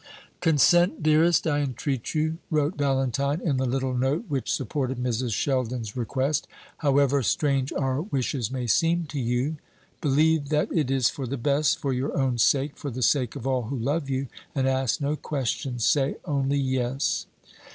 "Consent, 0.39 1.03
dearest, 1.03 1.45
I 1.45 1.59
entreat 1.59 2.15
you," 2.15 2.39
wrote 2.49 2.75
Valentine, 2.75 3.39
in 3.39 3.57
the 3.57 3.67
little 3.67 3.93
note 3.95 4.25
which 4.29 4.51
supported 4.51 4.97
Mrs. 4.97 5.31
Sheldon's 5.35 5.95
request, 5.95 6.47
"however 6.77 7.21
strange 7.21 7.71
our 7.73 8.01
wishes 8.01 8.49
may 8.49 8.65
seem 8.65 9.05
to 9.09 9.19
you. 9.19 9.57
Believe 10.01 10.49
that 10.49 10.71
it 10.75 10.89
is 10.89 11.11
for 11.11 11.27
the 11.27 11.37
best, 11.37 11.77
for 11.77 11.93
your 11.93 12.17
own 12.17 12.39
sake, 12.39 12.77
for 12.79 12.89
the 12.89 13.03
sake 13.03 13.35
of 13.35 13.45
all 13.45 13.65
who 13.65 13.77
love 13.77 14.09
you, 14.09 14.25
and 14.55 14.67
ask 14.67 15.01
no 15.01 15.15
questions. 15.15 15.85
Say 15.85 16.15
only 16.25 16.57
yes." 16.57 17.27